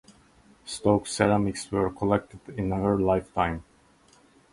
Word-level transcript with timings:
Stokes 0.65 1.11
ceramics 1.15 1.69
were 1.71 1.91
collected 1.91 2.39
in 2.57 2.71
her 2.71 2.99
lifetime. 2.99 3.63